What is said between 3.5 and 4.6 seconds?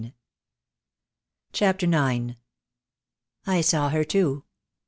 saw her too.